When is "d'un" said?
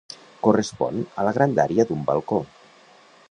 1.91-2.03